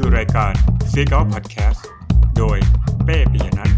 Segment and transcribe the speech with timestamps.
[0.00, 0.52] คือรายการ
[0.92, 1.82] Seek Out Podcast
[2.38, 2.58] โดย
[3.04, 3.70] เป้ปิยนัท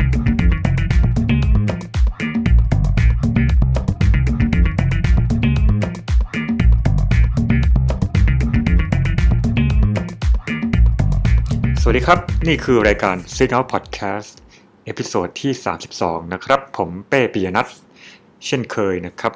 [11.81, 14.31] สวัสดีครับ นี่คือรายการ Seek Out Podcast
[14.85, 15.53] episode ที่
[15.93, 17.67] 32 นะครับ ผมเป้ปิยนัท
[18.47, 19.33] เช่นเคยนะครับ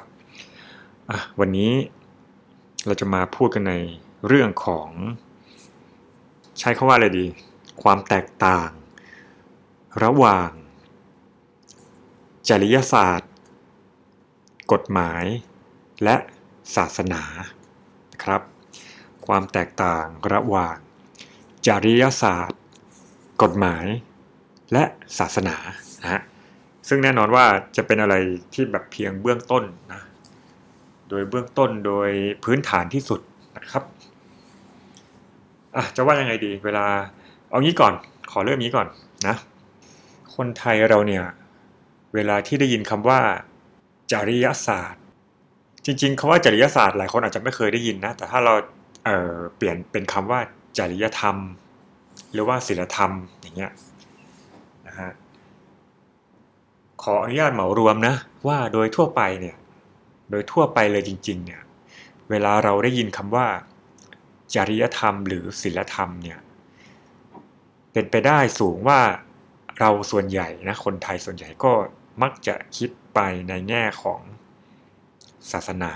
[1.39, 1.71] วันนี้
[2.85, 3.73] เราจะมาพูดกันใน
[4.27, 4.89] เรื่องของ
[6.59, 7.25] ใช้คาว่าอะไรดี
[7.83, 8.69] ความแตกต่าง
[10.03, 10.49] ระหว่าง
[12.49, 13.31] จริยศาสตร์
[14.71, 15.23] กฎหมาย
[16.03, 16.15] และ
[16.75, 17.23] ศาสนา
[18.23, 18.41] ครับ
[19.27, 20.77] ความแตกต่างระหว่าง
[21.67, 22.61] จริยศาสตร์
[23.43, 23.85] กฎหมาย
[24.73, 24.83] และ
[25.17, 25.55] ศาสนา
[26.01, 26.21] นะฮะ
[26.87, 27.45] ซึ่งแน่นอนว่า
[27.75, 28.15] จะเป็นอะไร
[28.53, 30.01] ที่แบบเพียงเบื้องต้นนะ
[31.09, 32.09] โดยเบื้องต้นโดย
[32.43, 33.21] พื้นฐานที่สุด
[33.57, 33.83] นะครับ
[35.75, 36.85] อะจะว่ายังไงดี เวลา
[37.49, 37.93] เอางี้ก่อน
[38.31, 38.87] ขอเริ่มนี้ก่อน
[39.27, 39.35] นะ
[40.35, 41.23] คนไทยเราเนี่ย
[42.13, 43.19] เวลาที่ได้ยินคำว่า
[44.11, 45.03] จริยศาสตร์
[45.85, 48.53] จริงๆคำว่าจริยศาสตร์หลายคนอาจจะไม่เคยได้ยินนะ แต่ถ้าเรา
[49.05, 50.39] เเปลี่ยนเป็นคำว่า
[50.77, 51.35] จริยธรรม
[52.33, 53.71] หรือว่าศีลธรรมอย่างเงี้ย
[54.87, 55.11] นะฮะ
[57.03, 58.15] ขออนุญาตเหมารวมนะ
[58.47, 59.55] ว่าโดยทั่วไปเนี่ย
[60.31, 61.61] โดยทั่วไปเลยจริง ๆ เนี่ย
[62.29, 63.47] เวลาเราได้ยินคำว่า
[64.55, 66.39] จริยธรรมหรือศีลธรรมเนี่ย
[67.93, 68.99] เป็นไปได้สูงว่า
[69.79, 71.71] เราส่วนใหญ่นะคนไทยส่วนใหญ่ก็
[72.21, 74.21] มักจะคิดไปในแง่ของ
[75.51, 75.93] ศาสนา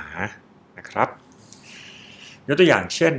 [0.77, 1.09] นะครับ
[2.47, 3.14] ยกตัวอย่างเช่น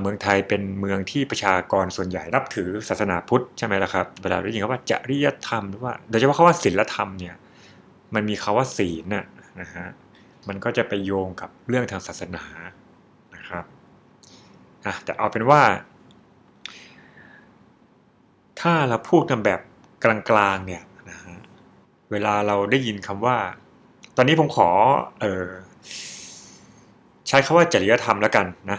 [0.00, 7.34] เมืองไทยเป็นเมืองที่ประชากรส่วนใหญ่นับถือศาสนาพุทธใช่ไหมล่ะครับเวลาได้ยินคำว่าจริยธรรมหรือว่าโดยเฉพาะคำว่าศีลธรรมเนี่ย
[8.14, 9.26] มันมีคาว่าศีลน่ะ
[9.60, 9.86] นะฮะ
[10.48, 12.44] มันก็จะไปโยงกับเรื่องทางศาสนา
[15.04, 15.62] แต่เอาเป็นว่า
[18.60, 19.60] ถ้าเราพูดกันแบบ
[20.04, 21.36] กลางๆเนี่ยนะฮะ
[22.10, 23.36] เวลาเราได้ยินคำว่า
[24.16, 24.68] ตอนนี้ผมขอ
[25.20, 25.46] เออ
[27.28, 28.78] ใช้คาว่าจริยธรรมแล้วกันนะ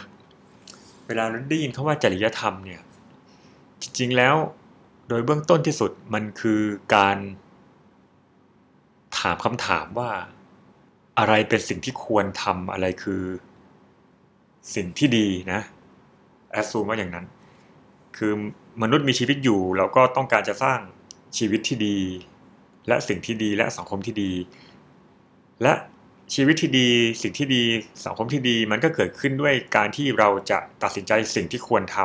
[1.07, 2.81] เวลาเราได้ยินคาว่าจริยธรรมเนี่ย
[3.81, 4.35] จริงๆแล้ว
[5.07, 6.61] โดยเบื้องต้นที่สุดมันคือ
[6.95, 7.17] การ
[9.19, 10.11] ถามคำถามว่า
[11.17, 13.23] อะไรเป็นสิ่งที่ควรทำอะไรคือ
[14.75, 15.61] สิ่งที่ดีนะ
[16.51, 17.25] แอสซูมว่าอย่างนั้น
[18.17, 18.31] คือ
[18.81, 20.79] มนุษย์มีชีวิตอยู่เราก็ต้องการจะสร้าง
[21.37, 21.97] ชีวิตที่ดี
[22.87, 24.31] และสิ่งที่ดีและสังคมที่ดี
[25.63, 25.73] และ
[26.35, 26.87] ชีวิตที่ดี
[27.21, 27.63] สิ่งที่ดี
[28.05, 31.97] สังคมที่ดีมันก็เกิดขึ้นด้วยการที่เราจะตัดสินใจสิ่งที่ควรท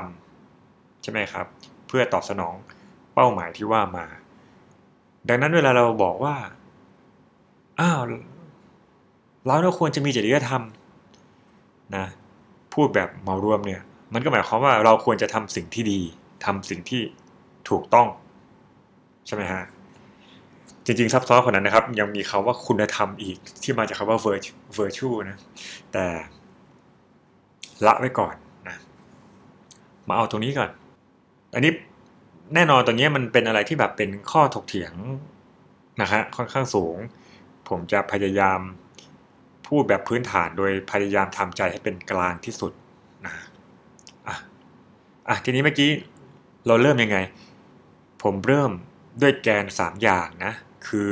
[0.49, 1.47] ำใช่ไหมครับ
[1.89, 2.55] เพื่อตอบสนอง
[3.15, 4.07] เป้าหมายที่ว่ามา
[5.29, 6.37] ดังนั้นเวลาเราบอกว่า
[7.81, 8.01] อ้าว
[9.47, 10.63] เราควรจะมีจริยธรรม
[11.97, 12.07] นะ
[12.75, 13.83] พูดแบบเหมารวมเนี่ย
[14.15, 16.01] มันก็หมายความว่าเราควรจะทำสิ่งที่ดี
[16.45, 17.03] ทำสิ่งที่
[17.71, 18.09] ถูกต้อง
[19.27, 19.63] ใช่ไหมฮะ
[20.85, 24.19] จริงๆซับซ้อนกว่านั้นนะครับ ยังมีคาว่าคุณธรรมอีกที่มาจากคาว่า
[24.79, 25.39] virtue นะ
[25.93, 26.07] แต่
[27.87, 28.35] ละไว้ก่อน
[28.69, 28.77] นะ
[30.09, 30.71] มาเอาตรงนี้ก่อน
[31.55, 31.73] อันนี้
[32.55, 34.93] แน่นอนตรงนี้มันเป็นอะไรที่แบบเป็นข้อถกเถียง
[36.01, 36.97] นะฮะค่อนข้างสูง
[37.69, 38.61] ผมจะพยายาม
[39.69, 42.73] พูดแบบพื้นฐานโดยพยายามทำใจให้เป็นกลางที่สุด
[43.27, 43.35] นะ
[45.29, 45.91] อะทีนี้เมื่อกี้
[46.67, 47.19] เราเริ่มยังไง
[48.23, 48.71] ผมเริ่ม
[49.21, 50.53] ด้วยแกน 3 อย่างนะ
[50.87, 51.11] คือ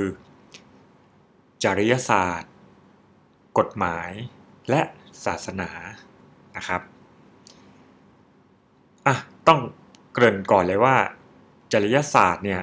[1.63, 2.53] จริยศาสตร์
[3.59, 4.11] กฎหมาย
[4.71, 4.81] และ
[5.25, 5.71] ศาสนา
[6.57, 6.83] นะครับ
[9.07, 9.17] อะ
[9.49, 9.61] ต้อง
[10.13, 10.97] เกริ่นก่อนเลยว่า
[11.73, 12.63] จริยศาสตร์เนี่ย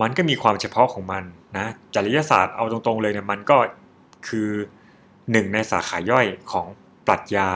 [0.00, 1.24] มันก็มีความเฉพาะของมัน
[1.56, 3.56] นะจริยศาสตร์เอาตรงๆเลยเนี่ยมันก็
[4.28, 4.50] คือ
[5.30, 6.66] หนึ่งในสาขาย่อยของ
[7.06, 7.50] ปรัชญา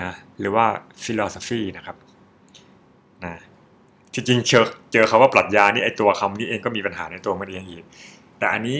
[0.00, 0.66] นะหรือว่า
[1.04, 1.96] philosophy นะครับ
[3.24, 3.34] นะ
[4.12, 7.84] ที่จริงเจอเจอคาว่าปรัชญานี่ไอตัวคำนี้เองก็มีปัญหาในตัวมันเองอีก
[8.38, 8.78] แต่อันนี้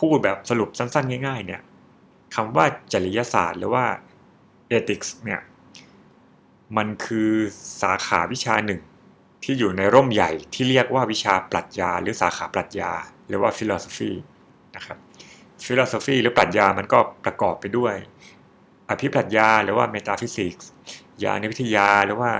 [0.00, 1.60] พูดแบบสรุปสั้นๆ ง่าย ๆ เนี่ย
[2.34, 3.84] คำว่าจริยศาสตร์หรือว่า
[4.76, 5.40] ethics เนี่ย
[6.76, 7.30] มันคือ
[7.82, 8.80] สาขาวิชาหนึ่ง
[9.44, 12.92] ที่อยู่ในร่มใหญ่ที่เรียกว่าวิชาปรัชญา หรือสาขาปรัชญา
[13.28, 14.12] หรือว่า philosophy
[14.76, 14.98] นะครับ
[15.66, 17.94] philosophy หรือปรัชญามันก็ประกอบไปด้วย
[18.90, 20.64] อภิปรัชญาหรือว่า metaphysics
[21.24, 22.32] ญาณวิทยาหรือว่า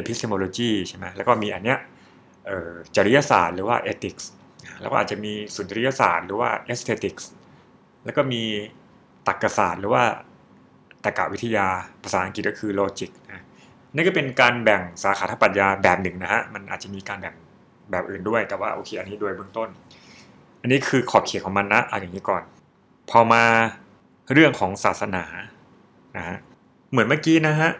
[0.00, 1.78] epistemology ใช่ไหมแล้วก็มีอันเนี้ย
[2.96, 4.24] จริยศาสตร์หรือว่า ethics
[4.80, 7.24] แล้วก็อาจจะมีสุนทรียศาสตร์หรือว่า aesthetics
[8.04, 8.42] แล้วก็มี
[9.26, 10.02] ตรรกศาสตร์หรือว่า
[11.04, 11.66] ตรรกวิทยา
[12.04, 13.44] ภาษาอังกฤษก็คือ logic นะ
[13.94, 17.34] นี่ก็เป็นการแบ่งสาขาทางปรัชญาแบบหนึ่งนะฮะ มันอาจจะมีการแบ่ง
[17.90, 19.68] แบบอื่นด้วย แต่ว่าโอเคอันนี้โดยเบื้องต้น
[20.60, 22.42] อันนี้คือขอบเขตของมันนะเอาอย่างนี้ก่อน
[23.10, 23.42] พอมา
[24.32, 25.24] เรื่องของศาสนา
[26.16, 26.36] นะฮะ
[26.90, 27.70] เหมือนเมื่อกี้นะฮะ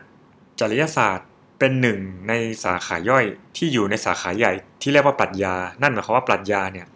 [0.60, 1.27] จริยศาสตร์
[1.58, 2.32] เป็นหนึ่งใน
[2.64, 3.24] สาขาย่อย
[3.56, 4.52] ที่อยู่ในสาขาใหญ่
[4.82, 6.86] ที่เรียกว่าปรัชญา นั่นหมายความว่าปรัชญาเนี่ย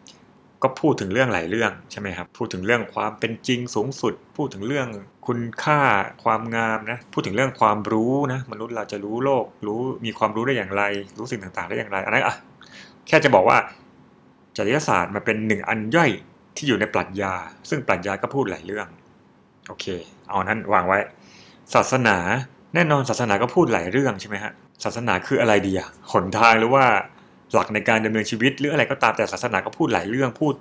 [0.63, 4.89] ก็พูดถึงเรื่องหลายเรื่องใช่ไหมครับ พูดถึงเรื่องความเป็นจริงสูงสุด พูดถึงเรื่อง
[5.27, 5.81] คุณค่า
[6.25, 10.83] ความงามนะ พูดถึงเรื่องความรู้นะ มนุษย์เราจะรู้โลก รู้มีความรู้ได้อย่างไร
[11.19, 12.37] รู้สิ่งต่างๆ ได้อย่างไร อันนั้นอะ
[13.07, 13.59] แค่จะบอกว่า
[14.57, 16.11] จริยศาสตร์มันเป็นหนึ่งอันย่อย
[16.57, 17.35] ที่อยู่ในปรัชญา
[17.69, 18.87] ซึ่งปรัชญาก็พูดหลายเรื่อง
[19.69, 19.87] โอเค
[20.29, 20.99] เอานั้นวางไว้
[21.75, 22.17] ศาสนา
[22.75, 24.53] แน่นอนศาสนาก็พูดหลายเรื่องใช่ไหมฮะ
[24.85, 26.85] ศาสนาคืออะไรดีอะหนทางหรือว่า
[27.53, 30.55] หลักในการดำเนินชีวิตหรืออะไรก็ตามแต่ศาสนาก็พูดหลายเรื่องพูด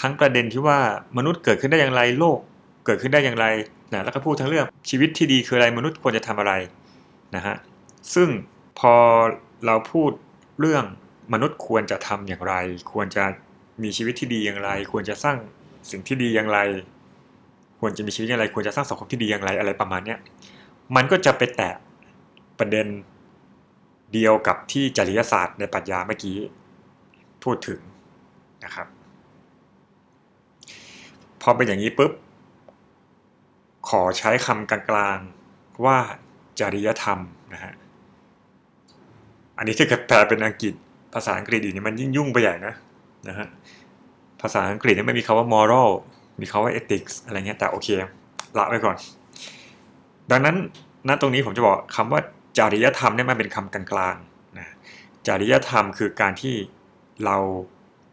[0.00, 0.78] ทั้งประเด็นที่ว่า
[1.18, 2.38] มนุษย์เกิดขึ้นได้อย่างไรโลก
[2.86, 3.46] เกิดขึ้นได้อย่างไร
[3.92, 6.52] นะแล้วก็พูดทั้งเรื่องชีวิตที่ดีคืออะไรมนุษย์ควรจะทำอะไร
[7.36, 7.56] นะฮะ
[8.14, 8.28] ซึ่ง
[8.78, 8.94] พอ
[9.66, 10.10] เราพูด
[10.60, 10.84] เรื่อง
[11.32, 12.54] มนุษย์ควรจะทำอย่างไร
[12.92, 13.24] ควรจะ
[13.82, 15.36] มีชีวิตที่ดีอย่างไร ควรจะสร้าง
[15.90, 16.58] สิ่งที่ดีอย่างไร
[17.80, 20.18] ควรจะมีชีวิตอย่างไร ควรจะสร้างสังคมที่ดีอย่างไรอะไรประมาณเนี้ย
[20.94, 21.74] มันก็จะไปแตะ
[22.58, 22.86] ประเด็น
[24.14, 26.36] เดียวกับที่จริยศาสตร์ในปรัชญาเมื่อกี้
[27.44, 27.80] พูดถึง
[28.64, 28.86] นะครับ
[31.42, 32.12] พอเป็นอย่างนี้ปุ๊บ
[33.88, 35.98] ขอใช้คำกลางๆว่า
[36.60, 37.18] จริยธรรม
[37.52, 37.74] นะฮะ
[39.58, 40.74] อันนี้ถ้าเกิดแปลเป็นอังกฤษ
[41.14, 42.74] ภาษาอังกฤษอีกนี่มันยิ่งยุ่งไปใหญ่นะ
[43.28, 43.46] นะฮะ
[44.40, 45.88] ภาษาอังกฤษนี่ไม่มีคาว่า moral
[46.40, 47.88] มีคาว่า ethics อะไรเงี้ยแต่โอเค
[48.58, 48.96] ละไว้ก่อน
[50.30, 50.56] ดังนั้น
[51.08, 52.20] ณตรงนี้ผมจะบอกคำว่า
[52.58, 54.74] จริยธรรมเนี่ยมันเป็นคำกลางๆนะ
[55.26, 56.54] จริยธรรมคือการที่
[57.24, 57.36] เรา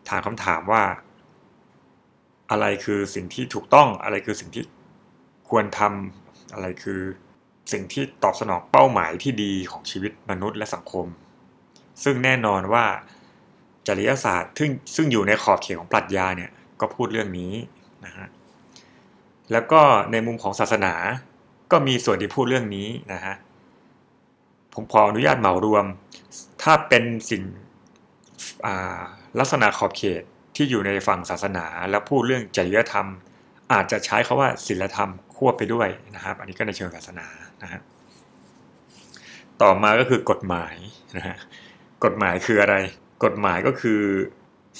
[0.10, 0.84] ถามคำถามว่า
[2.52, 4.64] อะไรคือสิ่งที่ถูกต้องอะไรคือสิ่งที่
[5.50, 7.02] ควรทำอะไรคือ
[7.72, 11.06] สิ่งที่ตอบสนองเป้าหมายที่ดีของชีวิตมนุษย์และสังคม
[12.04, 12.86] ซึ่งแน่นอนว่า
[13.88, 16.52] จริยศาสตร์ซึ่งซึ่งอยู่ในขอบเขตของปรัชญาเนี่ย
[16.82, 17.54] ก็พูดเรื่องนี้
[18.06, 18.28] นะฮะ
[19.52, 19.82] แล้วก็
[20.12, 20.94] ในมุมของศาสนา
[21.72, 23.36] ก็มีส่วนที่พูดเรื่องนี้นะฮะ
[24.74, 25.86] ผมขออนุญาตเหมารวม
[26.64, 27.44] ถ้าเป็นสิ่ง
[29.40, 30.24] ลักษณะขอบเขต
[30.56, 33.08] ที่อยู่ในฝั่งศาสนา แล้วพูดเรื่องจริยธรรม
[33.74, 37.28] อาจจะใช้คาว่าศีลธรรมควบไปด้วยนะครับ อันนี้ก็ในเชิงศาสนา
[37.64, 37.82] นะฮะ
[39.62, 40.76] ต่อมาก็คือกฎหมาย
[41.18, 41.38] นะฮะ
[42.04, 42.76] กฎหมายคืออะไร
[43.24, 44.02] กฎหมายก็คือ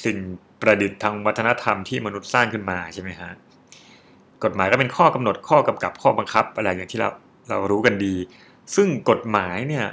[0.06, 0.18] สิ่ง
[0.62, 3.32] ประดิษฐ์ทางวัฒนธรรมที่มนุษย์สร้างขึ้นมาใช่ไหมฮะ
[4.44, 7.10] กฎหมายก็เป็นข้อกำหนดข้อกำกับข้อบังคับ อะไรอย่างที่เรา
[7.50, 8.16] เรารู้กันดี
[8.76, 9.86] ซึ่งกฎหมายเนี่ย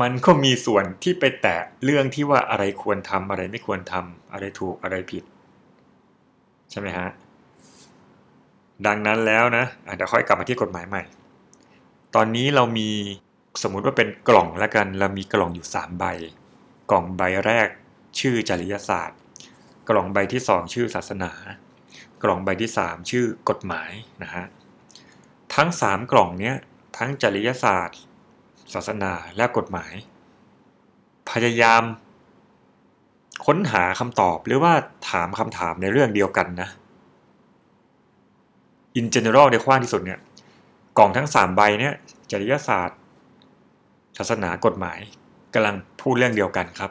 [0.00, 5.24] มันก็มีส่วนที่ไปแตะเรื่องที่ว่าอะไรควรทำอะไรไม่ควรทำอะไรถูกอะไรผิด
[6.70, 7.08] ใช่ไหมฮะ
[8.86, 9.64] ดังนั้นแล้วนะ
[9.96, 11.02] เดี๋ยวค่อยกลับมาที่กฎหมายใหม่
[12.14, 12.88] ตอนนี้เรามี
[13.62, 16.04] สมมุติว่าเป็นกล่องแล้วกัน เรามีกล่องอยู่ 3 ใบ
[16.90, 17.68] กล่องใบแรก
[18.18, 19.18] ชื่อจริยศาสตร์
[19.88, 21.32] กล่องใบที่ 2 ชื่อศาสนา
[22.24, 23.90] กล่องใบที่ 3 ชื่อกฎหมาย
[24.22, 24.44] นะฮะ
[25.54, 26.56] ทั้ง 3 กล่องเนี้ย
[26.96, 27.98] ทั้งจริยศาสตร์
[28.74, 29.92] ศาสนาและกฎหมาย
[31.30, 31.82] พยายาม
[33.46, 34.72] ค้นหาคำตอบหรือว่า
[35.10, 36.68] ถามคำถามในเรื่องเดียวกันนะ
[38.98, 40.20] in general ในกว้างที่สุดเนี่ย
[40.98, 41.94] กล่องทั้งสามใบเนี่ย
[42.30, 42.98] จริยศาสตร์
[44.18, 44.98] ศาสนากฎหมาย
[45.54, 46.90] กำลังพูดเรื่องเดียวกันครับ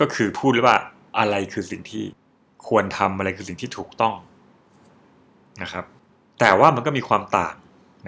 [0.00, 0.76] ก็คือพูดว่า
[1.18, 2.04] อะไรคือสิ่งที่
[2.68, 4.14] ควรทำอะไรคือสิ่งที่ถูกต้อง
[5.62, 5.84] นะครับ
[6.40, 7.54] แต่ว่ามันก็มีความต่าง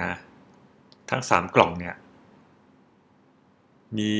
[0.02, 0.12] นะ
[1.10, 1.94] ทั้งสามกล่องเนี่ย
[3.98, 4.12] มี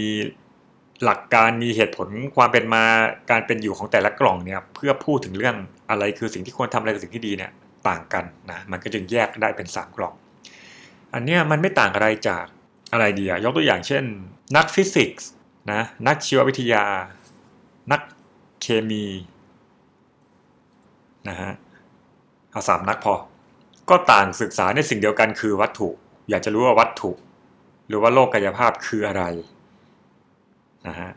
[1.05, 2.85] หลักการมีเหตุผลความเป็นมา
[3.31, 5.57] การเป็นอยู่ของแต่ละกล่องเนี่ยเพื่อพูดถึงเรื่อง
[5.91, 7.51] อะไรคือสิ่งที่ควรทำอะไรคือสิ่งที่ดีเนี่ย
[7.89, 10.15] ต่างกันนะมันก็จึงแยกได้เป็น 3 กล่อง
[11.15, 12.45] อันนี้มันไม่ต่างอะไรจาก
[12.93, 14.05] อะไรดีอะยกตัวอย่างเช่น
[14.57, 15.29] นักฟิสิกส์
[15.73, 16.85] นะนักชีววิทยา
[17.93, 18.01] นัก
[18.63, 19.05] เคมี
[21.29, 21.53] นะฮะ
[22.51, 23.15] เอาสามนักพอ
[23.91, 25.89] ก็ต่างศึกษาในสิ่งเดียวกันคือวัตถุ
[26.31, 27.11] อยากจะรู้ว่าวัตถุ
[27.89, 29.23] หรือว่าโลกกายภาพคืออะไร
[30.87, 31.11] นะฮะ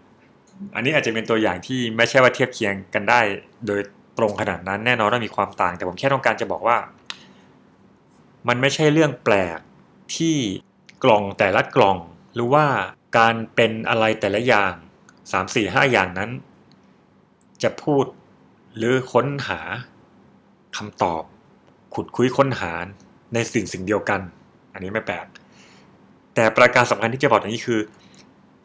[0.76, 3.20] อันนี้อาจจะเป็นตัวอย่างที่ไม่ใช่ว่าเทียบเคียงกันได้
[3.68, 3.82] โดย
[4.18, 6.78] ตรงขนาดนั้นแน่นอนว่ามีความต่าง แต่ผมแค่ต้องการจะบอกว่า
[8.48, 9.60] มันไม่ใช่เรื่องแปลก
[10.16, 10.36] ที่
[11.04, 11.98] กล่องแต่ละกล่อง
[12.34, 12.66] หรือว่า
[13.18, 14.74] การเป็นอะไรแต่ละอย่าง
[15.32, 16.32] สามสี่ห้าอย่างนั้น
[17.64, 18.06] จะพูด
[18.78, 19.60] หรือค้นหา
[20.78, 21.24] คำตอบ
[21.96, 22.74] ขุดคุยค้นหา
[23.34, 24.22] ในสิ่งสิ่งเดียวกัน
[24.74, 25.26] อันนี้ไม่แปลก
[26.36, 27.80] แต่ประการสำคัญที่จะบอกอย่างนี้คือ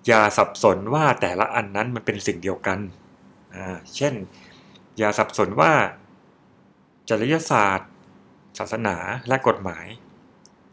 [0.06, 2.78] อย่าสับสนว่าแต่ละอันนั้นมันเป็นสิ่งเดียวกัน
[3.96, 4.14] เช่น
[4.98, 5.72] อย่าสับสนว่า
[7.08, 7.90] จริยศาสตร์
[8.58, 8.96] ศาสนา
[9.28, 9.86] และกฎหมาย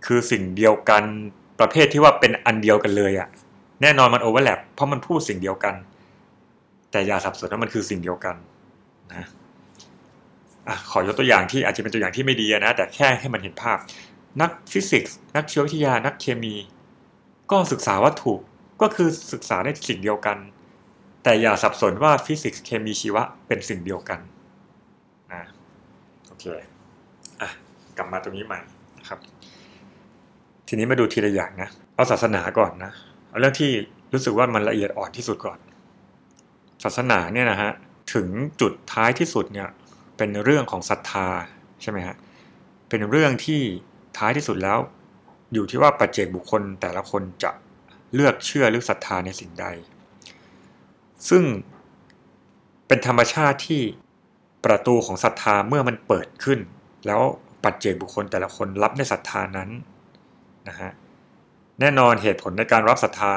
[0.06, 1.04] คือสิ่งเดียวกัน
[1.60, 3.30] ประเภทที่ว่าเป็นอันเดียวกันเลยอะ่ะ
[3.82, 5.76] แน่นอนมัน overlap เพราะมันพูดสิ่งเดียวกัน
[6.92, 8.36] แต่อย่าสับสนว่ามันคือสิ่งเดียวกัน
[9.14, 9.43] นะอะ
[10.92, 13.78] ขอยกตัวอย่างที่อาจจะเป็นตัวอย่างที่ไม่ดีนะ แต่แค่ให้มันเห็นภาพ
[14.42, 16.56] นักฟิสิกส์ นักชีววิทยา นักเคมี
[17.52, 18.34] ก็ศึกษาวัตถุ
[18.82, 20.38] ก็คือศึกษาในสิ่งเดียวกัน
[21.24, 24.20] แต่อย่าสับสนว่าฟิสิกส์เคมีชีวะเป็นสิ่งเดียวกัน
[25.34, 25.44] นะ
[26.28, 26.46] โอเค
[27.42, 27.50] อะ
[27.98, 28.60] กลับมาตรงนี้ใหม่
[29.00, 29.20] นะครับ
[30.68, 32.92] ทีนี้มาดูทีละอย่างนะ เอาศาสนาก่อนนะ
[33.30, 33.72] เอาเรื่องที่
[34.14, 35.60] รู้สึกว่ามันละเอียดอ่อนที่สุดก่อน
[36.84, 37.72] ศาสนาเนี่ยนะฮะ
[38.14, 38.28] ถึง
[38.62, 39.70] จุดท้ายที่สุดเนี่ย
[40.24, 41.28] เป็นเรื่องของศรัทธา
[41.82, 42.16] ใช่ไหมฮะ
[42.90, 43.62] เป็นเรื่องที่
[44.18, 44.80] ท้ายที่สุดแล้ว
[45.54, 47.52] อยู่ที่ว่าปัจเจกบุคคลแต่ละคนจะ
[48.14, 49.66] เลือกเชื่อหรือศรัทธาในสิ่งใด
[51.30, 51.44] ซึ่ง
[52.88, 53.82] เป็นธรรมชาติที่
[54.66, 56.60] ประตูของศรัทธาเมื่อมันเปิดขึ้น
[57.06, 57.22] แล้ว
[57.64, 59.70] ปัจเจกบุคคลแต่ละคนรับในศรัทธานั้น
[60.68, 60.92] นะฮะ
[61.80, 63.34] แน่นอนเหตุผลในการรับศรัทธา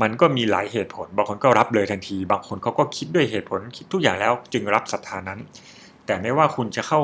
[0.00, 5.38] มันก็มีหลายเหตุผล บางคนก็รับเลยทันที บางคนเขาก็คิดด้วยเหตุผลคิดทุกอย่างแล้วจึงรับศรัทธานั้น
[6.06, 7.00] แต่ไม่ว่าคุณจะเข้า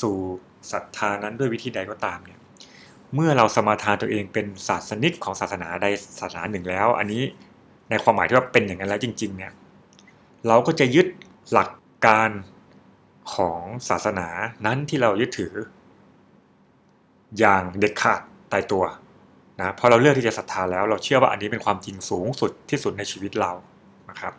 [0.00, 0.16] สู่
[0.72, 2.40] ศรัทธานั้นด้วยวิธีใดก็ตามเนี่ย
[3.14, 5.86] เมื่อเราสมาทานตัวเองเป็นศาสนิกของศาสนาใด
[6.20, 7.22] ศาสนาหนึ่งแล้ว อันนี้
[7.90, 9.52] ในความหมายที่ว่าเป็นอย่างนั้นแล้วจริง ๆ เนี่ย
[10.48, 11.06] เราก็จะยึด
[11.52, 11.70] หลัก
[12.06, 12.30] การ
[13.34, 14.28] ของศาสนา
[14.66, 15.54] นั้นที่เรายึดถือ
[17.38, 18.20] อย่างเด็ดขาด
[18.52, 18.84] ตายตัว
[19.58, 23.52] นะพอเราเลือกที่จะศรัทธาแล้ว เราเชื่อว่าอันนี้เป็นความจริงสูงสุดที่สุดในชีวิตเรา
[24.10, 24.32] นะครับ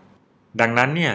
[0.62, 1.14] ดังนั้นเนี่ย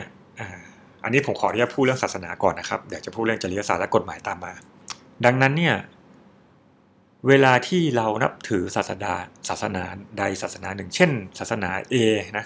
[1.05, 4.53] อันนี้ผมขออนุญาตพูดเรื่องศาสนาก่อนนะครับเดี๋ยวจะพูดเรื่องจริยศาสตร์และกฎหมายตามมา
[5.25, 5.77] ดังนั้นเนี่ย
[7.29, 9.13] เวลาที่เรานับถือศาสนา
[9.49, 9.83] ศาสนา
[10.19, 11.97] ใดศาสนาหนึ่ง เช่น ศาสนา A
[12.39, 12.45] นะ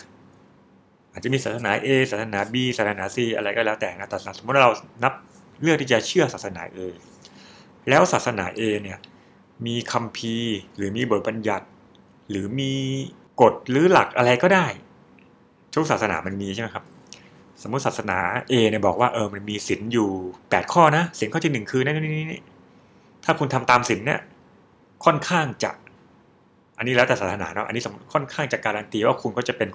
[1.12, 4.72] อาจจะมีศาสนา A ศาสนา B ศาสนา C อะไรก็แล้วแต่นะแต่สมมติเรา
[5.04, 5.12] นับ
[5.62, 6.78] เลือกที่จะเชื่อศาสนา A
[7.88, 8.98] แล้วศาสนา A เนี่ย
[9.66, 10.36] มีคัมภี
[10.76, 11.66] หรือมีบทบัญญัติ
[12.30, 12.72] หรือมี
[13.40, 14.66] กฎหรือหลักอะไรก็ได้
[15.74, 16.84] ทุกศาสนามันมีใช่ไหมครับ
[17.62, 18.18] สมมติศาสนา
[18.50, 20.08] A เนี่ยบอกว่าเออมันมีศีลอยู่
[20.42, 22.42] 8 ข้อนะศีลข้อที่หนึ่งคือนั่นนี่นี่
[23.24, 24.20] ถ้าคุณทำตามศีลเนี่ย
[25.04, 25.70] ค่อนข้างจะ
[26.78, 29.68] อันนี้แล้วแต่ศาสนาเนาะอันนี้ค่อนข้างจะการันตีว่าคุณก็จะเป็น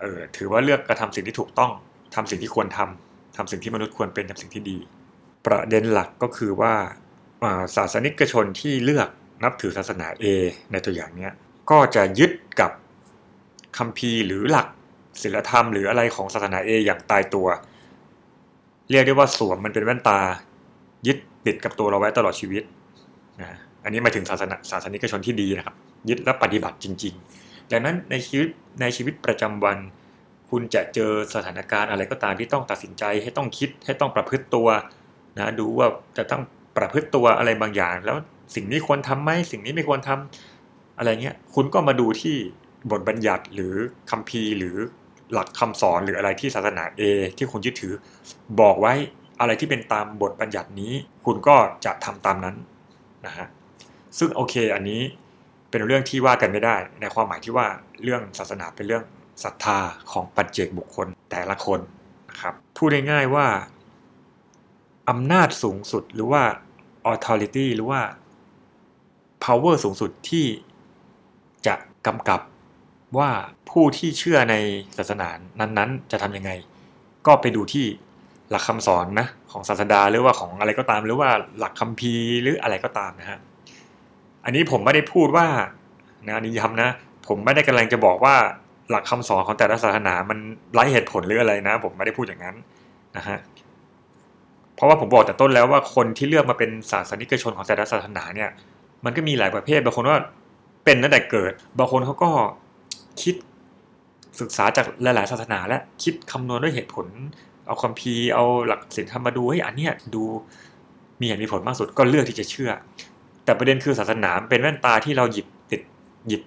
[0.00, 1.72] เออถือว่าเลือกกระทำสิ่งที่ถูกต้อง
[2.14, 4.78] ทำสิ่งที่ควรทำทำสิ่งที่มนุษย์ควรเป็นทำสิ่งที่ดี
[5.46, 6.74] ประเด็นหลักก็คือว่า
[7.76, 9.08] ศาสนิกชนที่เลือก
[9.44, 10.24] นับถือศาสนา A
[10.72, 11.28] ในตัวอย่างนี้
[11.70, 12.70] ก็จะยึดกับ
[13.78, 14.66] คัมภีร์หรือหลัก
[15.22, 17.46] ศีลธรรมหรืออะไรของศาสนา A อย่างตายตัว
[18.90, 20.18] เรียกได้ว่าสวมมันเป็นแว่นตา
[21.06, 22.62] ยึดติดกับตัวเราไว้ตลอดชีวิต
[23.40, 25.76] นะอันนี้หมายถึงศาสนาศาสนิกชนที่ดีนะครับ
[26.08, 28.48] ยึดและปฏิบัติจริง ๆ ดังนั้นในชีวิต
[28.80, 29.78] ในชีวิตประจำวัน
[30.50, 34.68] คุณจะเจอสถานการณ์อะไรก็ตามที่ต้องตัดสินใจให้ต้องคิดให้ต้องประพฤติตัว
[35.36, 36.42] นะดูว่าจะต้อง
[36.76, 38.16] ประพฤติตัวอะไรบางอย่าง แล้ว
[38.54, 42.36] สิ่งนี้ควรทํำไหมสิ่งนี้ไม่ควรทำอะไรเงี้ยคุณก็มาดูที่
[42.90, 43.74] บทบัญญัติหรือ
[44.10, 44.76] คัมภีร์หรือ
[45.32, 47.02] หลักคำสอนหรืออะไรที่ศาสนา A
[47.36, 47.92] ที่คุณยึดถือ
[48.60, 48.94] บอกไว้
[49.40, 50.92] อะไรที่เป็นตามบทบัญญัตินี้
[51.24, 52.56] คุณก็จะทำตามนั้น
[53.26, 53.46] นะฮะ
[54.18, 55.00] ซึ่งโอเคอันนี้
[55.70, 57.66] เป็นเรื่องที่ว่ากันไม่ได้ ในความหมายที่ว่า
[58.02, 59.04] เรื่องศาสนาเป็นเรื่อง
[59.44, 59.78] ศรัทธา
[60.12, 61.80] ของปัจเจกบุคคลแต่ละคน
[62.30, 63.46] นะครับพูดง่ายๆว่า
[65.08, 66.42] อำนาจสูงสุดหรือว่า
[67.12, 68.00] authority หรือว่า
[69.44, 70.46] power สูงสุดที่
[71.66, 71.74] จะ
[72.06, 72.40] กำกับ
[73.18, 73.30] ว่า
[73.70, 74.54] ผู้ที่เชื่อใน
[74.96, 75.28] ศาสนา
[75.60, 76.50] นั้นๆ จะทำยังไง
[77.26, 77.86] ก็ไปดูที่
[78.50, 83.38] หลักคำสอนนะของศาสดาหรือว่าของอะไรก็ตาม หรือว่าหลักคัมภีหรืออะไรก็ตามนะฮะ
[84.44, 85.46] อันนี้ผมไม่ได้พูดว่า
[86.26, 86.90] นะนิย้ำนะ
[87.28, 88.36] ผมไม่ได้กำลังจะบอกว่า
[88.90, 90.38] หลักคำสอนของแต่ละศาสนามัน
[90.72, 92.56] ไร้เหตุผลหรืออะไรนะ ผมไม่ได้พูดอย่างนั้น
[93.16, 93.38] นะฮะ
[94.82, 98.50] ราะว่าผมบอกแต่ต้นแล้วว่าคนที่เลือกมาเป็นศาสนิกชนของแต่ละศาสนาเนี่ย
[99.04, 100.18] มันก็มีหลายประเภทบางคนว่า
[100.84, 102.30] เป็นตั้งแต่เกิด บางคนเขาก็
[103.22, 103.34] คิด
[104.40, 107.06] ศึกษาจากหลาย ๆ ศาสนา และคิดคำนวณด้วยเหตุผล
[107.66, 110.22] เอาความพีเอาหลักศีลธรรมมาดูให้อันเนี้ยดู
[111.20, 112.70] มีเหตุมีผลมากสุดก็เลือกที่จะเชื่อ
[113.44, 115.82] แต่ประเด็นคือศาสนาเป็นแว่นตาที่เราหยิบติด
[116.28, 116.42] หยิบ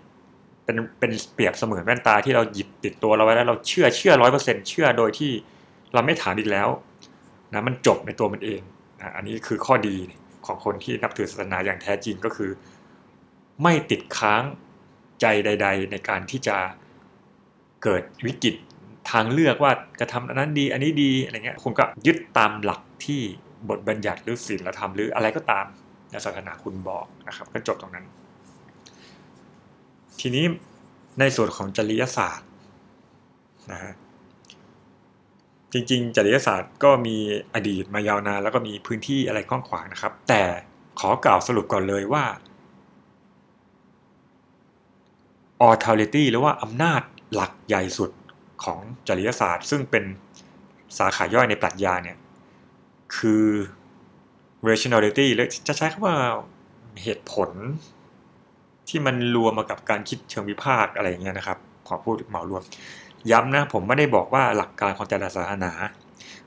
[0.63, 5.31] เป็นเป็นเปรียบเสมือนแว่นตาที่เราหยิบติดตัวเราไว้แล้วเราเชื่อเชื่อร้อยเปอร์เซ็นเชื่อโดยที่
[5.93, 6.67] เราไม่ถามอีกแล้ว
[7.53, 8.61] นะมันจบในตัวมันเอง
[8.99, 9.95] นะอันนี้คือข้อดี
[10.45, 12.51] ของคนที่นับถือศาสนาอย่างแท้จริงก็คือ
[13.63, 14.43] ไม่ติดค้าง
[15.21, 16.57] ใจใด ๆ ในการที่จะ
[17.83, 18.55] เกิดวิกฤต
[19.11, 23.21] ทางเลือกว่าจะทำอันนั้นดีอันนี้ดีอะไรเงี้ยคุณก็ยึดตามหลักที่
[23.69, 25.65] บทบัญญัติหรือศีลธรรมหรืออะไรก็ตาม
[26.11, 28.05] ในศาสนาคุณบอกนะครับก็จบตรงนั้น
[30.19, 30.45] ทีนี้
[31.19, 32.49] ในส่วนของจริยศาสตร์
[33.71, 33.93] นะฮะ
[35.77, 37.17] จริงๆจริยศาสตร์ก็มี
[37.55, 40.43] อดีตมายาวนานแล้วก็มีพื้นที่อะไรกว้างขวางนะครับ แต่
[40.99, 42.23] ขอกล่าวสรุปก่อนเลยว่า
[45.69, 47.01] authority หรือว่าอำนาจ
[47.33, 48.11] หลักใหญ่สุด
[48.63, 50.03] ของจริยศาสตร์ ซึ่งเป็น
[50.97, 52.17] สาขาย่อยในปรัชญาเนี่ย
[53.17, 53.45] คือ
[54.69, 56.15] rationality หรือจะใช้คำว่า
[57.03, 57.49] เหตุผล
[58.89, 62.63] ที่มันรวมมากับการคิดเชิงวิพากษ์อะไรอย่างเงี้ยนะครับ ขอพูดเหมารวม
[63.31, 65.71] ย้ำนะผมไม่ได้บอกว่าหลักการของแต่ละศาสนา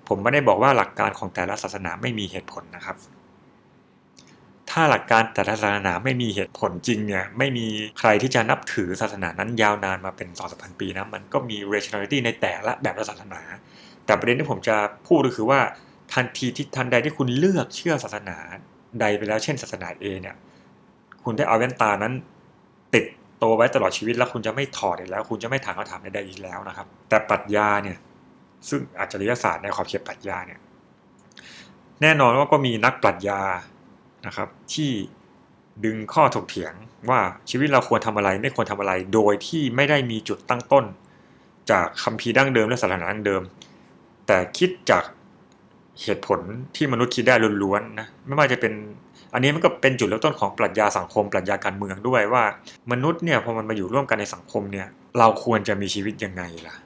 [0.09, 2.97] ผมไม่ได้บอกว่าหลักการของแต่ละศาสนาไม่มีเหตุผลนะครับ
[4.71, 7.67] ถ้าหลักการแต่ละศาสนาไม่มีเหตุผลจริงเนี่ยไม่มี
[7.99, 13.41] ใครที่จะนับถือศาสนานั้นยาวนานมาเป็นสองสพันปีนะมันก็มี rationality ในแต่ละแบบละศาสนา
[14.05, 15.61] แต่ประเด็นที่ผมจะพูดก็คือว่า
[16.15, 18.37] ทันทีที่ทันใดที่คุณเลือกเชื่อศาสนา
[19.01, 20.37] ใดไปแล้วเช่น ศาสนาเอเนี่ย
[21.25, 22.13] คุณได้เอาแว่นตานั้น
[22.95, 23.05] ติด
[23.39, 27.99] โตไว้ตลอดชีวิตแล้วคุณจะไม่ถอดอีกแล้ว คุณจะไม่ถามคำถามใดๆอีกแล้วนะครับ แต่ปรัชญาเนี่ย
[28.69, 30.61] ซึ่งอาจริยศาสตร์ในขอบเขตปรัชญาเนี่ย
[32.03, 33.41] แน่นอนว่าก็มีนักปรัชญา
[34.27, 34.91] นะครับที่
[35.85, 36.73] ดึงข้อถกเถียง
[37.11, 40.85] ว่าชีวิตเราควรทำอะไรไม่ควรทำอะไร โดยที่ไม่ได้มีจุดตั้งต้น
[41.71, 43.43] จากคัมภีร์ดั้งเดิมและศานาดั้งเดิม
[44.27, 45.05] แต่คิดจาก
[46.03, 46.41] เหตุผล
[46.77, 48.73] ที่มนุษย์คิดได้ล้วนๆนะไม่ว่าจะเป็น
[49.35, 52.45] อันนี้มันก็เป็นจุดเริ่มต้นของปรัชญาสังคม ปรัชญาการเมืองด้วยว่า
[52.93, 54.87] มนุษย์เนี่ยพอมันมาอยู่ร่วมกันในสังคมเนี่ย
[55.19, 56.77] เราควรจะมีชีวิตยังไงล่ะ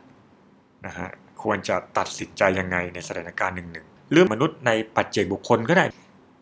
[0.86, 1.08] นะฮะ
[1.42, 5.84] ควรจะตัดสินใจยังไงในสถานการณ์หนึ่งๆหรือมนุษย์ในปัจเจกบุคคลก็ได้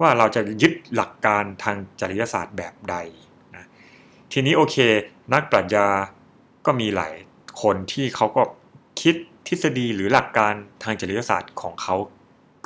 [0.01, 2.97] ว่าเราจะยึดหลักการทางจริยศาสตร์แบบใด
[3.57, 3.67] นะ
[4.33, 4.77] ทีนี้โอเค
[5.33, 5.87] นักปรัชญา
[6.67, 7.15] ก็มีหลาย
[7.63, 8.43] คนที่เขาก็
[9.01, 9.15] คิด
[9.49, 10.53] ทฤษฎีหรือหลักการ
[10.83, 11.97] ทางจริยศาสตร์ของเขา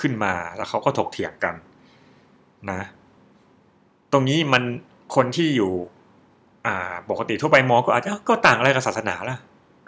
[0.00, 1.55] ขึ้นมาแล้วเขาก็ถกเถียงกัน
[2.71, 2.83] นะ
[4.14, 4.62] ตรงนี้มัน
[5.16, 5.73] คนที่อยู่
[6.66, 9.37] อ่า ปกติทั่วไปมองก็อาจจะก็ต่างอะไรกับศาสนาล่ะ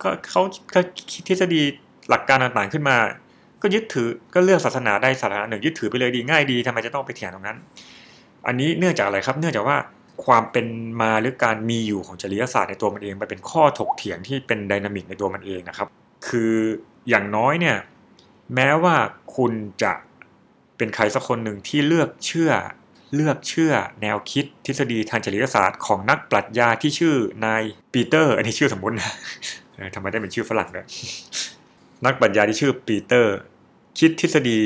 [0.03, 0.43] ก็เขา
[0.75, 0.81] ก็
[1.11, 1.63] คิดทฤษฎี
[2.11, 2.97] หลักการต่างๆขึ้นมา
[3.63, 7.57] ก็ยึดถือก็เลือกศาสนาได้ศาสนาหนึ่งยึดถือไปเลยดีง่ายดีทำไมจะต้องไปเถียงตรงนั้น
[8.47, 9.77] อันนี้เนื่องจากอะไรครับ เนื่องจากว่า
[10.25, 10.67] ความเป็น
[11.03, 15.89] มาหรือการมีอยู่ของจริยศาสตร์ในตัวมันเองมันเป็นข้อถกเถียงที่เป็นดินามิกในตัวมันเองนะครับ
[16.29, 16.55] คือ
[17.09, 17.77] อย่างน้อยเนี่ย
[18.55, 18.95] แม้ว่า
[19.37, 19.53] คุณ
[19.83, 19.93] จะ
[20.77, 22.51] เป็นใครสักคนหนึ่งที่เลือกเชื่อ
[23.15, 23.73] เลือกเชื่อ
[24.03, 29.13] แนวคิดทฤษฎีทางจริยศาสตร์ของนักปรัชญาที่ชื่อนายปีเตอร์ อันนี้ชื่อสมมตินะ
[29.95, 30.87] ทำไมได้เป็นชื่อฝรั่งด้วย
[32.05, 33.35] นักปรัชญาที่ชื่อปีเตอร์
[33.99, 34.59] คิดทฤษฎี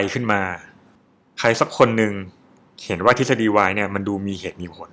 [0.00, 0.40] Y ขึ้นมา
[1.38, 2.12] ใครสักคนหนึ่ง
[2.86, 4.90] เห็นว่าทฤษฎี Y เนี่ยมันดูมีเหตุมีผล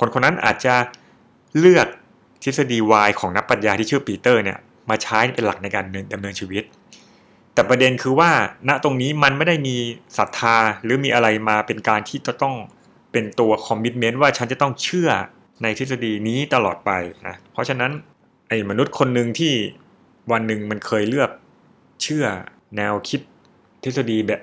[0.00, 0.74] คนคนนั้นอาจจะ
[1.58, 1.86] เลือก
[2.44, 4.58] ทฤษฎี Y ของนักปรัชญาที่ชื่อปีเตอร์เนี่ย
[4.90, 6.64] มาใช้เป็นหลักในการดำเนินชีวิต
[7.58, 8.30] แต่ประเด็นคือว่า
[8.68, 9.76] ณตรงนี้มันไม่ได้มี
[10.18, 12.54] ศรัทธาหรือมีอะไรมาเป็นการที่จะต้อง
[13.12, 15.10] เป็นตัวคอมมิชเมนต์ว่าฉันจะต้องเชื่อ
[15.62, 16.90] ในทฤษฎีนี้ตลอดไป
[17.26, 17.90] นะเพราะฉะนั้น
[18.48, 19.52] ไอ้มนุษย์คนหนึ่งที่
[20.32, 21.30] วันหนึ่งมันเคยเลือก
[22.02, 22.26] เชื่อ
[22.76, 23.20] แนวคิด
[23.84, 24.40] ทฤษฎีแบบ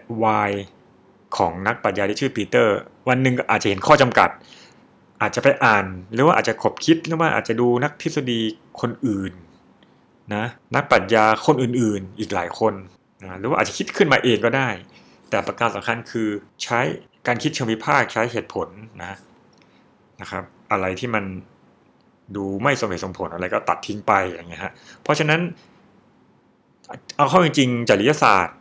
[0.47, 0.51] Y
[1.37, 2.75] ของนักปรัชญาที่ชื่อปีเตอร์
[3.09, 4.29] วันหนึ่งอาจจะเห็นข้อจำกัด
[5.21, 8.39] อาจจะไปอ่าน หรือว่าอาจจะขบคิดหรือว่าอาจจะดูนักทฤษฎี
[8.81, 9.33] คนอื่น
[10.35, 12.75] นะนักปรัชญาคนอื่นๆ อีกหลายคน
[13.39, 14.69] หรือว่าอาจจะคิดขึ้นมาเองก็ได้
[15.29, 16.27] แต่ประการสำคัญคือ
[16.63, 16.79] ใช้
[17.27, 18.67] การคิดเชิงวิพากษ์ใช้เหตุผล
[19.03, 19.17] นะ
[20.21, 21.23] นะครับ อะไรที่มัน
[22.35, 24.73] ดูไม่สมเหตุสมผลอะไรก็ตัดทิ้งไปอย่างเงี้ยฮะ
[25.03, 25.39] เพราะฉะนั้น
[27.17, 28.55] เอาเข้าจริงๆจริยศาสตร์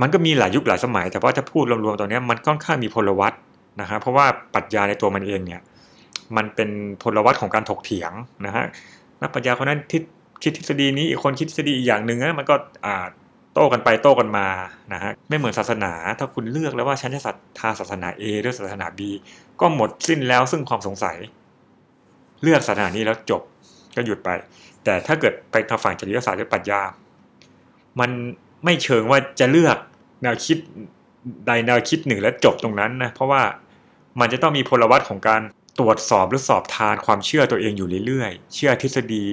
[0.00, 3.32] มันก็มีหลายยุคหลายสมัย แต่ว่าจะพูดรวมๆตอนนี้มันค่อนข้างมีพลวัต
[3.80, 5.60] นะฮะเพราะว่าปรัชญาในตัวมันเองเนี่ย
[6.36, 6.70] มันเป็น
[7.02, 8.12] พลวัตของการถกเถียง
[8.46, 8.64] นะฮะ
[9.22, 9.80] นักปรัชญาคนนั้น
[10.42, 12.54] คิดทฤษฎีนี้อีกคนคิดทฤษฎีอีกอย่างหนึ่งนะมันก็
[12.86, 13.06] อ่า
[13.54, 14.46] โต้กันไปโต้กันมา
[14.92, 19.00] นะฮะไม่เหมือนศาสนา ถ้าคุณเลือกแล้วว่าฉันจะศรัทธาศาสนา A หรือศาสนา B
[19.60, 21.16] ก็หมดสิ้นแล้วซึ่งความสงสัย
[22.42, 23.42] เลือกศาสนานี้แล้วจบ
[23.96, 24.30] ก็หยุดไป
[24.84, 26.82] แต่ถ้าเกิดไปทางฝั่งจริยศาสตร์หรือปรัชญา
[28.00, 28.10] มัน
[28.64, 29.76] ไม่เชิงว่าจะเลือก
[30.22, 30.58] แนวคิด
[31.46, 33.42] ใดแนวคิดหนึ่งแล้วจบตรงนั้นนะเพราะว่า
[34.20, 35.42] มันจะต้องมีพลวัตของการ
[35.78, 39.24] ตรวจสอบหรือสอบทานความเชื่อตัวเองอยู่เรื่อยๆ เชื่อทฤษฎี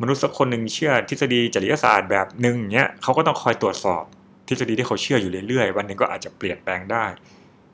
[0.00, 4.04] มนุษย์สักคนหนึ่งเชื่อทฤษฎีจริยศาสตร์แบบหนึ่งเนี้ยเขาก็ต้องคอยตรวจสอบ
[4.48, 7.04] ทฤษฎีที่เขาเชื่ออยู่เรื่อยๆ วันหนึ่งก็อาจจะเปลี่ยนแปลงได้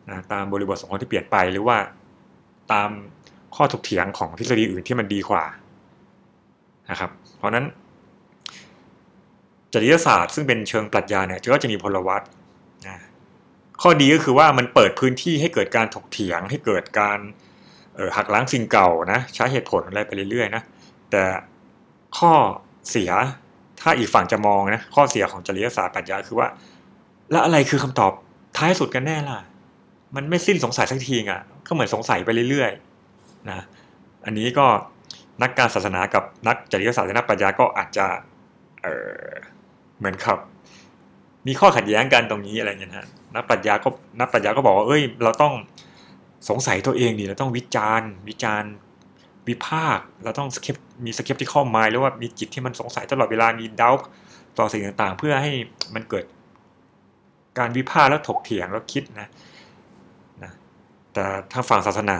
[0.08, 1.78] นะตามบริบทสังคมที่เปลี่ยนไปหรือว่า
[2.72, 2.90] ตาม
[3.56, 5.44] ข้อถกเถียงของทฤษฎีอื่นที่มันดีกว่า
[6.90, 7.64] นะครับ เพราะนั้น
[9.72, 12.22] จริยศาสตร์ซึ่งเป็นเชิงปรัชญาเนี่ยก็จะมีพลวัต
[12.86, 12.96] นะ
[13.82, 17.18] ข้อดีก็คือว่ามันเปิดพื้นที่ให้เกิดการถกเถียงให้เกิดการ
[18.16, 20.62] หักล้างสิ่งเก่านะใช้เหตุผลอะไรไปเรื่อยๆนะ
[21.10, 21.22] แต่
[22.18, 22.32] ข้อ
[22.90, 23.10] เสีย
[23.80, 26.48] ถ้าอีกฝั่งจะมองนะข้อเสียของจริยศาสตร์ปรัชญาคือว่า
[27.30, 28.12] แล้วอะไรคือคำตอบ
[28.56, 29.38] ท้ายสุดกันแน่ล่ะ
[30.16, 33.60] มันไม่สิ้นสงสัยสักทีอะ ก็เหมือนสงสัยไปเรื่อยๆนะ
[34.24, 34.66] อันนี้ก็
[35.42, 38.06] นักการศาสนากับนักจริยศาสตร์และนักปรัชญาก็อาจจะ
[38.82, 38.86] เอ
[39.28, 39.30] อ
[39.98, 40.38] เหมือนครับ
[41.46, 43.88] มีข้อขัดแย้งกันตรงนี้อะไรเงี้ยนะนักปรัชญาก็
[44.20, 45.54] นักปรัชญาก็บอกว่าเอ้ย เราต้อง
[46.48, 48.72] สงสัยตัวเองดิเราต้องวิจารณ์ วิจารณ์
[49.48, 53.94] วิพากษ์เราต้อง skeptic มี skeptical mind หรือว่ามีจิตที่มันสงสัยตลอดเวลามีดาว
[54.58, 55.52] ต่อสิ่งต่างๆ เพื่อให้
[55.94, 56.24] มันเกิด
[57.58, 59.28] การวิพากษ์แล้วถกเถียงแล้วคิดนะ
[60.42, 60.52] นะ
[61.12, 62.18] แต่ทางฝั่งศาสนา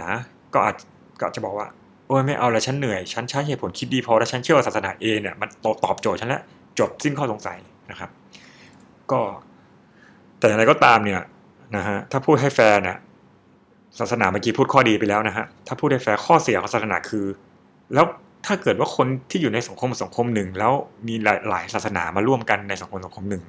[0.54, 0.76] ก็อาจ
[1.20, 1.66] ก็จะบอกว่า
[2.06, 5.48] โอ้ยไม่เอาละฉันเหนื่อย ฉันใช้เหตุผลคิดดีพอแล้วฉันเชื่อว่าศาสนา A เนี่ยมัน
[5.84, 6.42] ตอบโจทย์ฉันแล้ว
[6.78, 7.58] จบสิ้นข้อสงสัย
[7.90, 8.10] นะครับ
[9.12, 9.20] ก็
[10.38, 11.22] แต่อย่างไรก็ตามเนี่ย
[11.76, 12.96] นะฮะถ้าพูดให้แฟร์เนี่ย
[14.00, 17.26] ศาสนาเมื่อกี้พูดข้อดีไปแล้วนะฮะ ถ้าพูดให้แฟร์ข้อเสียของศาสนาคือ
[17.94, 18.06] แล้ว
[18.46, 20.72] ถ้าเกิดว่าคนที่อยู่ในสังคมสังคมหนึ่ง แล้ว
[21.09, 21.14] มี
[21.48, 23.42] หลายศาสนามาร่วมกันในสังคมสังคมหนึ่ง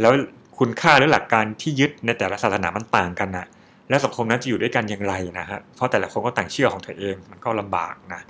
[0.00, 0.12] แล้ว
[0.58, 3.46] คุณค่าหรือหลักการที่ยึดในแต่ละศาสนามันต่างกันนะ
[3.88, 8.20] และสังคมนั้นจะอยู่ด้วยกันอย่างไรนะฮะ เพราะแต่ละคนก็ต่างเชื่อของตัวเองมันก็ลำบากนะ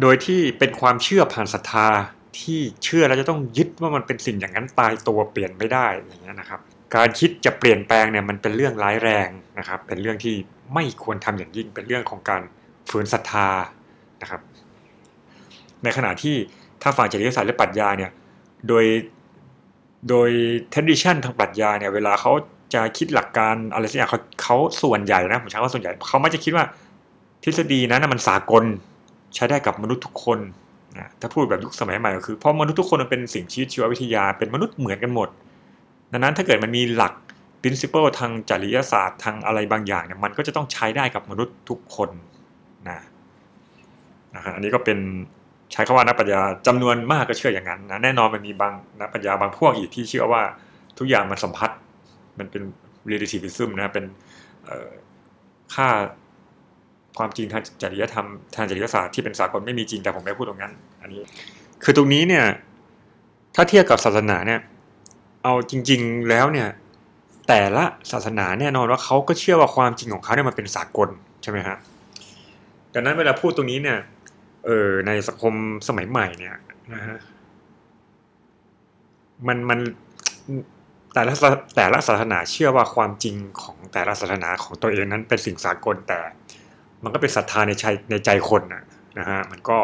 [0.00, 1.88] โดยที่เป็นความเชื่อผ่านศรัทธา
[2.40, 6.60] ที่เชื่อแล้วจะต้องยึดว่ามันเป็นสิ่งอย่างนั้นตายตัวเปลี่ยนไม่ได้อย่างเงี้ยนะครับ
[6.96, 10.34] การคิดจะเปลี่ยนแปลงเนี่ยมันเป็นเรื่องร้ายแรงนะครับ เป็นเรื่องที่
[10.74, 12.42] ไม่ควรทำอย่างยิ่งเป็นเรื่องของการ
[12.90, 13.48] ฝืนศรัทธา
[14.22, 14.40] นะครับ
[15.82, 16.36] ในขณะที่
[16.82, 18.10] ถ้าฝั่งจริยศาสตร์และปรัชญาเนี่ย
[18.68, 18.84] โดย
[20.08, 20.30] โดย
[20.72, 22.32] tradition ทางปรัชญาเนี่ยเวลาเขา
[22.74, 26.64] จะคิดหลักการอะไรสักอย่างเขาเขาส่วนใหญ่นะผมใช้ว่าส่วนใหญ่เขาไม่จะคิดว่า
[27.44, 28.64] ทฤษฎีนั้นมันสากล
[29.34, 30.38] ใช้ได้กับมนุษย์ทุกคน
[30.98, 35.28] นะถ้าพูดแบบยุคสมัยใหม่ก็คือเพราะมนุษย์ทุกคนมันเป็นสิ่งชีวิตชีววิทยาเป็นมนุษย์เหมือนกันหมด
[36.16, 37.12] ดังนั้นถ้าเกิดมันมีหลัก
[37.62, 42.10] principle ทางจริยศาสตร์ทางอะไรบางอย่างเนี่ยมันก็จะต้องใช้ได้กับมนุษย์ทุกคน
[42.88, 43.00] นะ
[44.34, 44.98] นะฮะอันนี้ก็เป็น
[45.72, 50.42] ใช้คำว่านักปัญญาจำนวนมากก็เชื่ออย่างนั้นนะแน่นอนมันมีบางนักปัญญาบางพวกอีกที่เชื่อว่า
[50.98, 51.78] ทุกอย่างมันสัมพัทธ์
[52.38, 52.62] มันเป็น
[53.10, 54.04] relativism นะเป็น
[55.74, 55.88] ค่า
[57.18, 60.72] ความจริงทางจริยธรรมทางจริยศาสตร์ที่เป็นสากลไม่มีจริงแต่ผมไม่พูดตรงนั้น
[61.02, 61.20] อันนี้
[61.84, 62.44] คือตรงนี้เนี่ย
[63.54, 64.60] ถ้าเทียบกับศาสนาเนี่ย
[65.44, 66.68] เอาจริง ๆ แล้วเนี่ย
[67.48, 71.08] แต่ละศาสนาแน่นอนว่าเขาก็เชื่อว่าความจริงของเขาเนี่ยมันเป็นสากล
[71.42, 71.76] ใช่ไหมฮะ
[72.94, 73.98] ดังนั้นเวลาพูดตรงนี้เนี่ย
[74.66, 75.54] เออในสังคม
[75.88, 76.56] สมัยใหม่เนี่ย
[76.94, 77.18] นะฮะ
[79.46, 79.78] มันมัน
[81.14, 81.32] แต่ละ
[81.76, 86.18] แต่ละศาสนาเชื่อว่าความจริงของแต่ละศาสนาของตัวเองนั้นเป็นสิ่งสากลแต่
[87.02, 88.84] มันก็เป็นศรัทธาในใจในใจคนนะ
[89.18, 89.78] นะฮะมันก็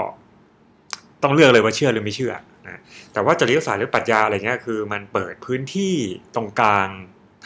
[1.23, 2.33] ต้องเลือกเลยว่าเชื่อหรือไม่เชื่อ
[2.67, 2.81] นะ
[3.13, 5.95] แต่ว่าจริยศาสตร์หรือปรัชญาอะไรเงี้ยคือมันเปิดพื้นที่
[6.35, 6.89] ตรงกลาง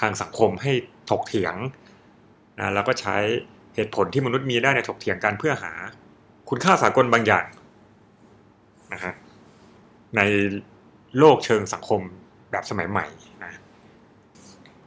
[0.01, 0.73] ทางสังคมให้
[1.11, 1.55] ถกเถียง
[2.61, 3.17] นะแล้วก็ใช้
[3.75, 5.73] เหตุผลที่มนุษย์มีได้ในถกเถียงกันเพื่อหา
[6.49, 7.47] คุณค่าสากลบางอย่าง
[8.93, 9.15] นะฮะ
[10.17, 10.21] ใน
[11.19, 12.01] โลกเชิงสังคม
[12.51, 13.07] แบบสมัยใหม่
[13.45, 13.53] นะ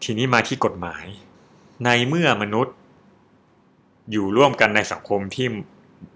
[0.03, 1.05] ทีนี้มาที่กฎหมาย
[1.85, 2.75] ในเมื่อมนุษย์
[4.11, 5.47] อยู่ร่วมกันในสังคมที่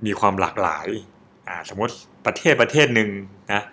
[0.05, 0.87] มีความหลากหลาย
[1.47, 1.93] อ่าสมมติ
[2.25, 3.09] ประเทศประเทศหนึ่ง
[3.53, 3.63] นะ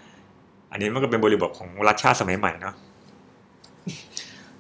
[0.71, 2.75] อันนี้มันก็เป็นบริบทของรัฐชาติสมัยใหม่เนาะ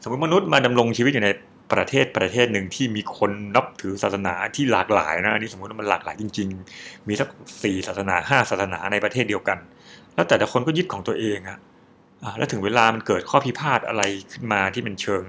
[0.02, 1.30] สมมติมนุษย์มาดำรงชีวิตอยู่ใน
[1.72, 7.28] ประเทศประเทศหนึ่งที่มีคนนับถือศาสนาที่หลากหลายนะอันนี้สมมติว่ามันหลากหลายจริง ๆ มีสัก
[7.62, 9.58] สี่ศาสนาห้าศาสนาในประเทศเดียวกัน
[10.14, 11.58] แล้วแต่ละคนก็ยึดของตัวเองอะ
[12.38, 15.24] แล้วถึงเวลามันเกิดข้อพิพาทอะไรขึ้นมาที่เป็นเชิง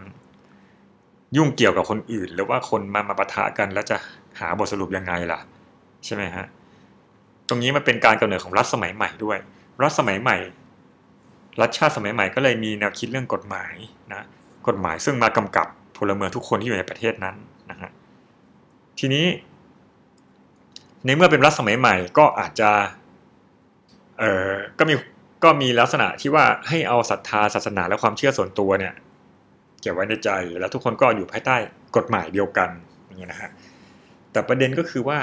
[1.38, 3.98] ยุ่งเกี่ยวกับคนอื่น หรือว่าคนมามาปะทะกันแล้วจะ
[4.40, 5.40] หาบทสรุปยังไงล่ะ
[6.06, 6.46] ใช่ไหมฮะ
[7.50, 9.38] ตรงนี้มันเป็นการกำเนิดของรัฐสมัยใหม่ด้วย
[9.84, 10.38] รัฐสมัยใหม่
[11.62, 13.74] รัฐชาติสมัยใหม่ก็เลยมีแนวคิดเรื่องกฎหมาย
[14.12, 14.26] นะ
[14.68, 15.68] กฎหมายซึ่งมากำกับ
[15.98, 17.36] พลเมืองทุกคนที่อยู่ในประเทศนั้น
[17.72, 17.92] นะฮะ
[19.00, 19.26] ทีนี้
[21.06, 22.72] ในเมื่อเป็นรัฐสมัยใหม่ก็อาจจะ
[24.20, 24.94] เอ่อก็มี
[25.44, 28.94] ก็มีลักษณะที่ว่าให้เอาศรัทธาศาสนาและความเชื่อส่วนตัวเนี่ย
[29.82, 31.56] เก็บไว้ในใจแล้วทุกคนก็อยู่ภายใต้
[31.96, 32.70] กฎหมายเดียวกัน
[33.06, 33.50] อย่างนี้นะฮะ
[34.32, 35.20] แต่ประเด็นก็คือว่า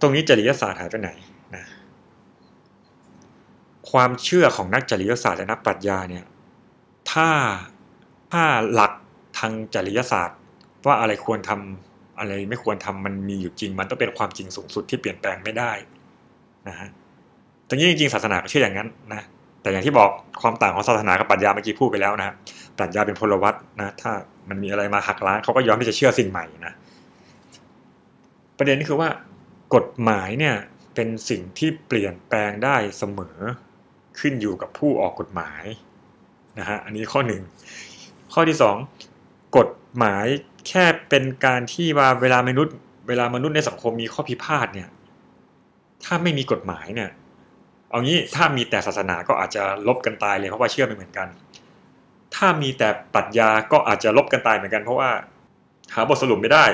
[0.00, 1.10] ตรงนี้จริยศาสตร์หายไปไหน
[3.90, 6.24] ความเชื่อของนักจริยศาสตร์และนักปรัชญาเนี่ย
[7.10, 7.28] ถ้า
[8.32, 8.92] ถ้าหลัก
[9.38, 10.38] ทางจริยศาสตร์
[10.86, 15.72] ว่าอะไรควรทำอะไรไม่ควรทำมันมีอยู่จริง มันต้องเป็นความจริงสูงสุดที่เปลี่ยนแปลงไม่ได้
[16.68, 16.88] นะฮะ
[17.68, 19.22] ตรงนี้จริงๆศาสนาก็เชื่ออย่างนั้นนะ
[19.62, 20.10] แต่อย่างที่บอก
[20.42, 22.34] ความต่างของศาสนากับปรัชญาเมื่อกี้พูดไปแล้วนะ
[22.78, 24.12] ปรัชญาเป็นพลวัตนะถ้า
[24.48, 26.72] มันมีอะไรมาหักล้างเขาก็ยอมที่จะเชื่อสิ่งใหม่นะ
[28.58, 29.08] ประเด็นคือว่า
[29.74, 30.56] กฎหมายเนี่ย
[30.94, 33.38] เป็นสิ่งที่เปลี่ยนแปลงได้เสมอ
[34.20, 35.64] ขึ้นอยู่กับผู้ออกกฎหมาย
[36.58, 37.42] นะฮะอันนี้ข้อหนึ่ง
[38.32, 38.76] ข้อที่สอง
[39.56, 40.26] กฎหมาย
[40.68, 42.74] แค่เป็นการที่ว่าเวลามนุษย์
[43.08, 44.88] เวลามนุษย์ในสังคมมีข้อพิพาทเนี่ย
[46.04, 47.10] ถ้าไม่มีกฎหมายเนี่ย
[47.90, 51.28] เอางี้ถ้ามีแต่ศาสนาก็อาจจะลบกันตายเลยเพราะว่าเชื่อไม่เหมือนกัน
[52.34, 55.10] ถ้ามีแต่ปรัชญาก็อาจจะลบกันตายเหมือนกัน เพราะว่า
[55.94, 56.64] หาบทสรุปไม่ได้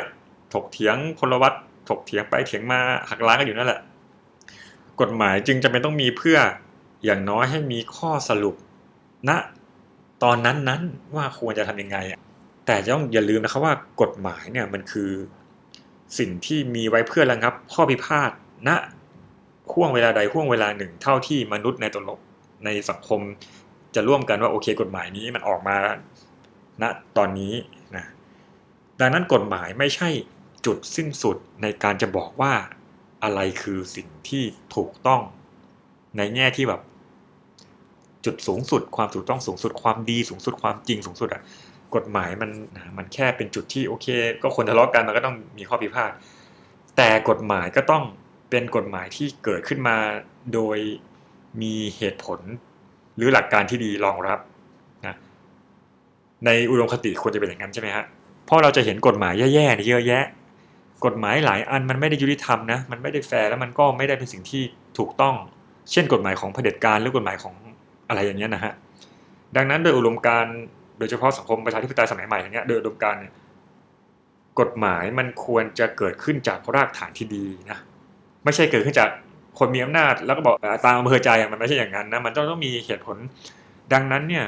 [0.55, 1.55] ถกเถียงคนละวัด
[1.89, 3.81] ถกเถียงไปเถียงมาหักล้างกันอยู่นั่นแหละ
[5.01, 6.39] กฎหมายจึงจะเป็นต้องมีเพื่อ
[7.05, 8.55] อย่างน้อยให้มีข้อสรุป
[9.29, 9.39] ณนะ
[10.23, 10.83] ตอนนั้นนั้น
[11.15, 11.99] ว่าควรจะทำยังไง
[12.67, 15.11] แต่ต้องอย่าลืมนะครับว่ากฎหมายเนี่ยมันคือ
[16.19, 18.35] สิ่งที่มีไว้เพื่อระงับ ข้อพิพาทณ
[18.69, 18.77] นะ
[19.73, 22.21] ห่วงเวลาใดห่วงเวลาหนึ่ง เท่าที่มนุษย์ในตลก
[22.65, 23.21] ในสังคม
[23.95, 25.77] จะร่วมกันว่าโอเค กฎหมายนี้มันออกมา
[26.83, 27.55] ณะตอนนี้
[27.97, 28.05] นะ
[29.01, 30.09] ดังนั้นกฎหมายไม่ใช่
[30.67, 32.53] จุดสิ้นสุดในการจะบอกว่า
[33.23, 35.23] อะไรคือสิ่งที่ถูกต้อง
[36.17, 36.81] ในแง่ที่แบบ
[38.27, 41.43] จุดสูงสุด ความถูกต้องสูงสุดความดีสูงสุดความจริงสูงสุดอะ
[41.95, 42.51] กฎหมายมัน
[42.97, 44.07] มันแค่เป็นจุดที่โอเค
[44.43, 46.11] ก็คนทะเลาะกันมันก็ต้องมีข้อพิพาท
[46.97, 48.05] แต่กฎหมายก็ต้อง
[48.51, 49.97] เป็นกฎหมายที่เกิดขึ้นมา
[50.55, 50.79] โดย
[51.63, 52.41] มีเหตุผล
[53.17, 54.39] หรือหลักการที่ดีรองรับ
[55.07, 55.17] นะ
[56.47, 58.05] ในอุดมคติควรจะเป็นอย่างนั้นใช่ไหมฮะ
[58.47, 60.25] เพราะเราจะเห็นกฎหมายแย่ๆเยอะแยะ
[61.05, 64.63] กฎหมายหลายอันมันไม่ได้ยุติธรรมนะมันไม่ได้แฟร์แล้วมันก็ไม่ได้เป็นสิ่งที่
[64.99, 65.35] ถูกต้อง
[65.93, 67.55] เช่น กฎหมายของเผด็จการหรือกฎหมายของ
[68.13, 68.73] อะไรอย่างเงี้ยนะฮะ
[69.57, 70.47] ดังนั้นโดยอุดมการ
[70.99, 73.33] โดยเฉพาะสังคมประชาธิปไตยสมัยใหม่อย่างเงี้ยโดยอุดมการเนี่ย
[74.61, 77.79] กฎหมายมันควรจะเกิดขึ้นจากรากฐานที่ดีนะ
[78.45, 79.11] ไม่ใช่เกิดขึ้นจาก
[79.59, 83.17] คนมีอำนาจแล้วก็บอกตามอำเภอใจมันไม่ใช่อย่างนั้นนะมันต้องต้องมีเหตุผล
[83.93, 84.45] ดังนั้นเนี่ย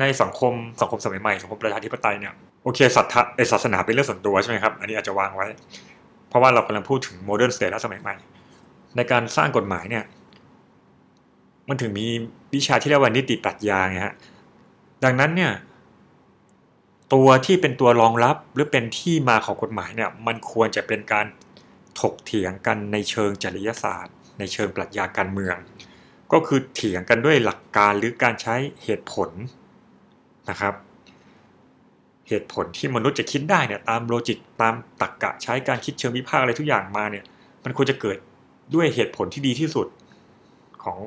[0.00, 2.32] ในสังคมสังคมสมัยใหม่สังคมประชาธิปไตยเนี่ย
[2.64, 3.22] โอเคศรัทธา
[3.52, 5.46] ศาสนาเป็นเรื่องส่วนตัวใช่ไหมครับอันนี้อาจจะวางไว้
[6.28, 8.14] เพราะว่าเรากำลังพูดถึง modern state และสมัยใหม่
[8.96, 10.04] ในการสร้างกฎหมายเนี่ย
[11.68, 12.06] มันถึงมี
[12.54, 14.14] วิชาที่เรียกว่านิติปรัชญาไงฮะ
[15.04, 15.52] ดังนั้นเนี่ย
[17.14, 21.26] ตัวที่เป็นตัวรองรับหรือเป็นที่มาของกฎหมายเนี่ยมันควรจะเป็นการ
[22.00, 25.56] ถกเถียงกันในเชิงจริยศาสตร์ ในเชิงปรัชญาการเมือง
[26.32, 29.30] ก็คือเถียงกันด้วยหลักการหรือการใช้เหตุผล
[30.50, 30.74] นะครับ
[32.28, 37.24] เหตุผลที่มนุษย์จะคิดได้เนี่ยตามโลจิกตามตรรกกะใช้การคิดเชิงวิพากษ์อะไรทุกอย่างมาเนี่ย
[37.64, 38.18] มันควรจะเกิด
[38.74, 39.86] ด้วยเหตุผลที่ดีที่สุด
[40.82, 40.98] ของ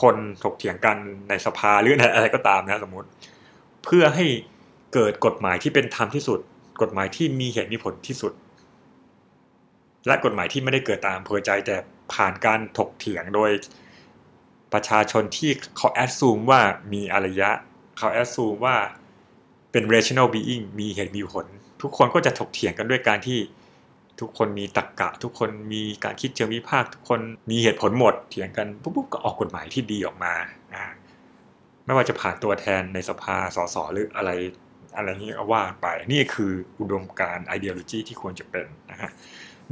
[0.00, 0.96] คนถกเถียงกัน
[1.28, 3.08] ในสภาหรืออะไรก็ตามนะสมมติ
[3.84, 4.26] เพื่อให้
[4.94, 6.40] เกิดกฎหมายที่เป็นธรรมที่สุด
[6.82, 8.32] กฎหมายที่มีเหตุมีผลที่สุด
[10.06, 11.76] และกฎหมายที่ไม่ได้เกิดตามเพอใจแต่
[12.12, 13.50] ผ่านการถกเถียงโดย
[14.72, 16.60] ประชาชนที่เขาแอดซูมว่า
[16.92, 17.50] มีอารยะ
[17.98, 18.76] เขาแอดซูมว่า
[19.72, 21.46] เป็น rational being มีเหตุมีผล
[21.82, 23.38] ทุกคนก็จะถกเถียงกันด้วยการที่
[24.20, 30.34] ทุกคนมีตรรกกะ ทุกคนมีการคิดเชิงวิพากษ์ทุกคนมีเหตุผลหมดเถียงกันปุ๊บก็ออกกฎหมายที่ดีออกมา
[31.84, 34.30] ไม่ว่าจะผ่านตัวแทนในสภาสสหรืออะไร
[34.96, 39.10] อะไรนี้ว่าไป นี่คืออุดมการณ์ ideology ที่ควรจะเป็นนะฮะ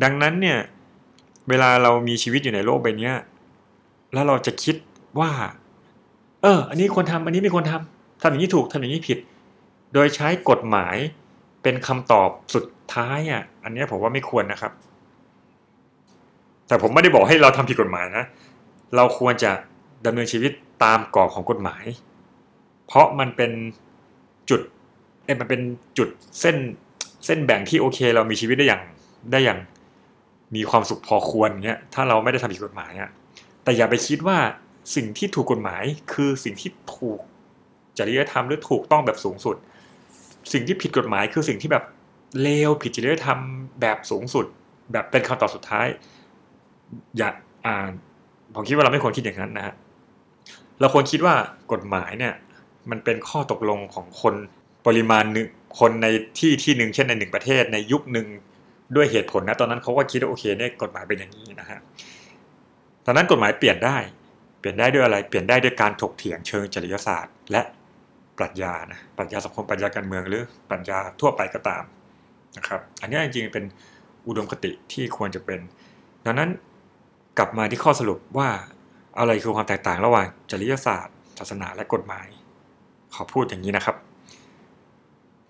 [0.03, 0.59] ดังนั้นเนี่ย
[1.49, 3.11] เวลาเรามีชีวิตอยู่ในโลกใบนี้
[4.13, 4.77] แล้วเราจะคิด
[5.21, 5.31] ว่า
[6.43, 9.19] เออ อันนี้ควรทำอันนี้ไม่ควรทำทำอย่างนี้ถูกทำอย่างนี้ผิด
[9.95, 10.97] โดยใช้กฎหมาย
[11.63, 14.73] เป็นคำตอบสุดท้ายอะ อันนี้ผมว่าไม่ควรนะครับ
[16.69, 18.25] แต่ผมไม่ได้บอกให้เราทำผิดกฎหมายนะ
[18.97, 19.53] เราควรจะ
[20.07, 20.53] ดำเนินชีวิต
[20.85, 21.85] ตามกรอบของกฎหมาย
[22.87, 23.53] เพราะมันเป็น
[24.51, 24.61] จุด
[25.25, 25.61] เอ้มันเป็น
[25.99, 26.09] จุด
[26.41, 26.57] เส้น
[27.27, 28.83] เส้นแบ่งที่โอเค เรามีชีวิตได้อย่าง
[29.33, 29.59] ได้อย่าง
[30.55, 33.11] มีความสุขพอควรเงี้ยถ้าเราไม่ได้ทำผิดกฎหมายอะ
[33.65, 34.39] แต่อย่าไปคิดว่า
[34.97, 37.21] สิ่งที่ถูกกฎหมายคือสิ่งที่ถูก
[37.99, 39.57] จริยธรรมหรือถูกต้องแบบสูงสุด
[40.53, 41.85] สิ่งที่ผิดกฎหมายคือสิ่งที่แบบ
[42.43, 43.39] เลวผิดจริยธรรม
[43.81, 44.47] แบบสูงสุด
[44.93, 45.87] แบบเป็นคำตอบสุดท้าย
[47.17, 47.29] อย่า
[47.67, 47.89] อ่า
[48.55, 49.75] ผมคิดว่าเราไม่ควรคิดอย่างนั้นนะฮะ
[50.81, 51.35] เราควรคิดว่า
[51.73, 52.35] กฎหมายเนี่ย
[52.91, 54.35] มันเป็นข้อตกลงของคน
[54.87, 55.47] ปริมาณหนึ่ง
[55.81, 56.07] คนใน
[56.39, 58.27] ที่ที่หนึ่งเช่นในหนึ่งประเทศในยุคหนึ่ง
[58.97, 61.79] ด้วยเหตุผลนะตอนนั้นเขาก็คิดว่าโอเคเนี่ยกฎหมายเป็นอย่างนี้นะฮะ
[63.07, 63.97] ตอนนั้นกฎหมายเปลี่ยนได้
[64.61, 67.63] เปลี่ยนได้ด้วยอะไร เปลี่ยนได้ด้วยการถกเถียงเชิงจริยศาสตร์ และ
[68.43, 71.85] รัชญานะปรัชญาสังคมปรัชญาการเมืองหรือปรัชญาทั่วไปก็ตาม
[72.57, 73.65] นะครับ อันนี้จริงๆเป็น
[74.27, 75.61] อุดมคติที่ควรจะเป็น
[76.25, 76.51] ดังนั้น
[77.39, 78.49] กลับมาที่ข้อสรุปว่า
[79.19, 82.27] อะไรคือความแตกต่างระหว่างจริยศาสตร์ ศาสนาและกฎหมาย
[83.15, 83.97] ขอพูดอย่างนี้นะครับ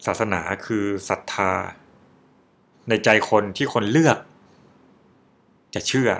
[0.07, 1.50] ศาสนาคือศรัทธา
[2.88, 4.18] ในใจคนที่คนเลือก
[5.74, 6.11] จะเชื่อ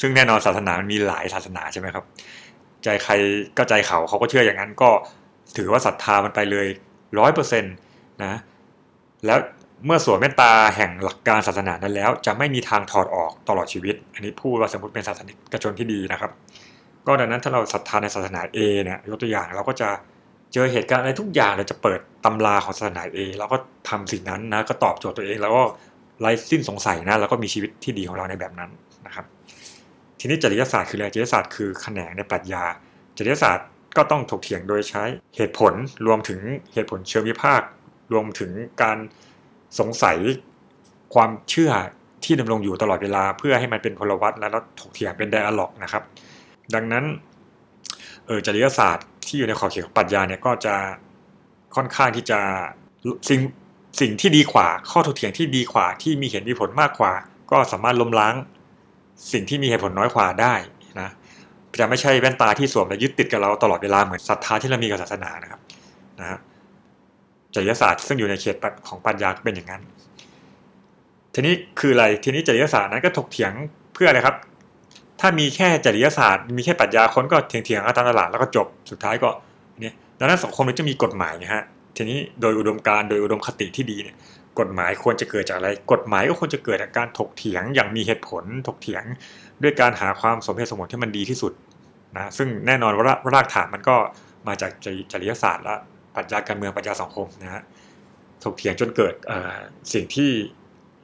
[0.00, 2.04] ซึ่งแน่นอนศาสนามันมีหลายศาสนาใช่ไหมครับ
[2.84, 3.12] ใจใคร
[3.58, 4.90] ก็ใจเขาเขาก็เชื่ออย่างนั้นก็
[5.56, 6.66] ถือว่าศรัทธามันไปเลย
[7.18, 7.74] ร้อยเปอร์เซ็นต์
[8.24, 8.34] นะ
[9.26, 9.38] แล้ว
[9.86, 16.30] เมื่อสวมเมตตาแห่งหลักการศาสนานั้นแล้ว จะไม่มีทางถอดออกตลอดชีวิต อันนี้พูดว่าสมมติเป็นศาสนิกชนที่ดีนะครับ
[17.06, 19.88] ก็ดังนั้นถ้าเราศรัทธาในศาสนา A เนี่ยยกตัวอย่างเราก็จะ
[20.52, 23.56] เจอเหตุการณ์อะไรทุกอย่างเราจะเปิดตำราของศาสนา A เราก็
[23.88, 25.62] ทำสิ่งนั้นนะก็ตอบโจทย์ตัวเอง แล้วก็
[26.20, 28.70] ไร้สิ้นสงสัยนะแล้วก็มีชีวิตที่ดีของเราในแบบนั้น
[29.06, 29.24] นะครับ
[30.20, 32.64] ทีนี้จริยศาสตร์คืออะไรจริยศาสตร์คือแขนงในปรัชญา
[33.16, 35.02] จริยศาสตร์ ก็ต้องถกเถียงโดยใช้
[35.36, 35.72] เหตุผล
[36.06, 36.40] รวมถึง
[36.72, 37.68] เหตุผลเชิงวิพากษ์
[38.12, 38.50] รวมถึง
[38.82, 38.98] การ
[39.78, 40.16] สงสัย
[41.14, 41.72] ความเชื่อ
[42.24, 44.48] ที่ดำรงอยู่ตลอดเวลา เพื่อให้มันเป็นพลวัตและ
[44.80, 46.02] ถกเถียงเป็นไดอะล็อกนะครับ
[46.74, 47.04] ดังนั้น
[48.26, 50.74] เออจริยศาสตร์ที่อยู่ในขอบเขตของปรัชญาเนี่ยก็จะ
[51.76, 52.40] ค่อนข้างที่จะ
[53.28, 53.40] สิ่ง
[54.00, 57.12] สิ่งที่ดีกว่า ข้อถกเถียงที่ดีกว่า ที่มีเหตุมีผลมากกว่า
[57.50, 58.34] ก็สามารถล้มล้าง
[59.32, 60.54] สิ่งที่มีเหตุผลน้อยกว่าได้
[61.00, 61.10] นะ
[61.80, 65.60] จะไม่ใช่แว่นตาที่สวมและยึดติดกับเราตลอดเวลาเหมือนศรัทธาที่เรามีกับศาสนานะครับ
[66.20, 66.38] นะฮะ
[67.54, 68.56] จริยศาสตร์ซึ่งอยู่ในเขต
[68.88, 69.82] ของปัญญาเป็นอย่างนั้น
[71.34, 73.52] ทีนี้คืออะไรทีนี้จริยศาสตร์นั้นก็ถกเถียง
[73.94, 74.36] เพื่ออะไรครับ
[75.20, 79.28] ถ้ามีแค่จริยศาสตร์ มีแค่ปรัชญาคนก็เถียงเถียงกันตามตลาดแล้วก็จบสุดท้ายก็
[79.80, 81.62] เนี่ยดังนั้นสังคมมันจะมีกฎหมายนะฮะ
[81.96, 84.16] ทีนี้โดยอุดมการโดยอุดมคติที่ดีเนี่ย
[84.60, 89.04] กฎหมายควรจะเกิดจากอะไร กฎหมายก็ควรจะเกิดจากการถกเถียงอย่างมีเหตุผลถกเถียง
[89.62, 91.52] ด้วยการหาความสมเหตุสมผลที่มันดีที่สุด
[92.16, 93.96] นะซึ่งแน่นอนว่ารากฐานมันก็
[94.48, 94.70] มาจาก
[95.12, 95.74] จริยศาสตร์และ
[96.14, 97.62] ปรัชญาการเมืองปรัชญาสังคมนะฮะ
[98.42, 99.14] ถกเถียงจนเกิด
[99.92, 100.30] สิ่งที่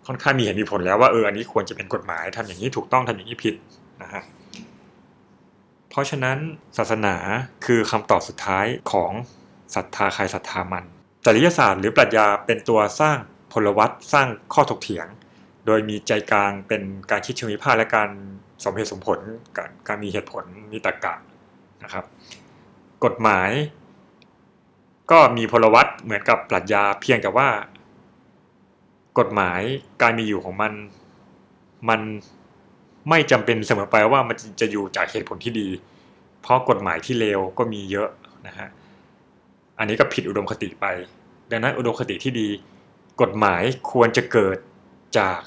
[0.07, 3.55] ค่อนข้างมีเหตุมีผลแล้วว่าเอออันนี้ควรจะเป็นกฎหมายทำอย่างนี้ถูกต้องทำอย่างนี้ผิด
[4.03, 4.23] นะฮะ
[5.91, 6.39] เพราะฉะนั้น
[6.79, 7.17] ศาสนา
[7.67, 9.13] คือคำตอบสุดท้ายของ
[9.75, 10.85] ศรัทธาใครศรัทธามัน
[11.25, 13.19] จริยศาสตร์หรือปรัชญาเป็นตัวสร้าง
[13.53, 15.07] พลวัตสร้างข้อถกเถียง
[15.67, 18.11] โดยมีใจกลางเป็นการคิดเชิงวิพากษ์และการ
[18.65, 19.19] สมเหตุสมผล
[19.57, 21.15] การการมีเหตุผลมีตรรกะ
[21.83, 22.05] นะครับ
[23.05, 23.51] กฎหมาย
[25.11, 27.49] ก็มีพลวัตเหมือนกับปรัชญาเพียงแต่ว่า
[29.19, 29.61] กฎหมาย
[30.03, 30.73] การมีอยู่ของมัน
[31.89, 32.01] มัน
[33.09, 35.69] ไม่จำเป็นเสมอไปว่ามันจะอยู่จากเหตุผลที่ดี
[36.43, 38.09] เพราะกฎหมายที่เลวก็มีเยอะ
[38.47, 38.69] นะฮะ
[39.79, 40.87] อันนี้ก็ผิดอุดมคติไป
[41.51, 42.49] ดังนั้นอุดมคติที่ดี
[43.21, 44.59] กฎหมายควรจะเกิด
[45.19, 45.41] จาก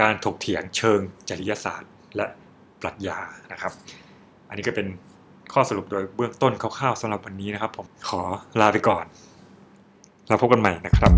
[0.00, 2.26] การถกเถียงเชิงจริยศาสตร์ และ
[2.86, 3.18] รัชญา
[3.52, 3.72] นะครับ
[4.48, 4.86] อันนี้ก็เป็น
[5.52, 8.20] ข้อสรุปโดยเบื้องต้นคร่าวๆสำหรับวันนี้นะครับ ผมขอ
[8.60, 9.04] ลาไปก่อน
[10.28, 11.12] แล้วพบกันใหม่นะครับ